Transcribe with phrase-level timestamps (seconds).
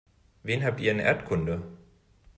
[0.41, 1.61] Wen habt ihr in Erdkunde?